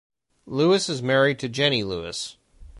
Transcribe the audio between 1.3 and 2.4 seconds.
to Jenny Lewis.